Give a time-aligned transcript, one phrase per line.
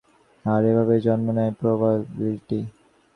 [0.45, 2.59] আর এভাবেই জন্ম নেয় প্রবাবিলিটি।